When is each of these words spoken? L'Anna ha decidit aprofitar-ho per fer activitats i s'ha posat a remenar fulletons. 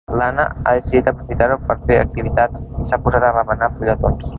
L'Anna 0.19 0.45
ha 0.67 0.71
decidit 0.79 1.11
aprofitar-ho 1.11 1.59
per 1.69 1.77
fer 1.85 2.01
activitats 2.07 2.67
i 2.81 2.89
s'ha 2.91 3.05
posat 3.07 3.33
a 3.33 3.35
remenar 3.41 3.75
fulletons. 3.79 4.27